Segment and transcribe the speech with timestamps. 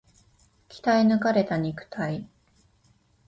[0.67, 2.27] 鍛え抜かれた肉体